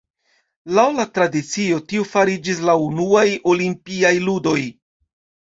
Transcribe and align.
Laŭ 0.77 0.85
la 0.99 1.03
tradicio, 1.17 1.77
tio 1.91 2.07
fariĝis 2.13 2.63
la 2.71 2.75
unuaj 2.87 3.27
olimpiaj 3.53 4.13
ludoj. 4.27 4.59